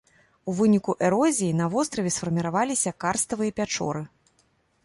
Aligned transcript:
У 0.51 0.53
выніку 0.59 0.95
эрозіі 1.09 1.57
на 1.59 1.67
востраве 1.75 2.13
сфарміраваліся 2.15 2.97
карставыя 3.07 3.51
пячоры. 3.61 4.01